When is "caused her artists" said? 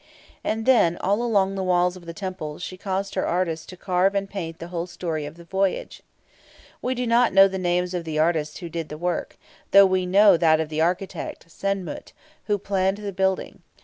2.75-3.67